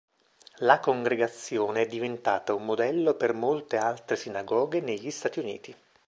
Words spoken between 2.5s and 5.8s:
un modello per molte altre sinagoghe negli Stati Uniti.